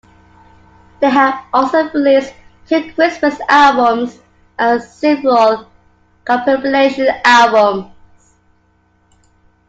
[0.99, 2.33] They have also released
[2.67, 4.17] two Christmas albums
[4.57, 5.69] and several
[6.25, 7.93] compilation albums.